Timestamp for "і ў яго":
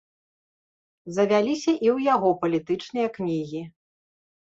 1.71-2.29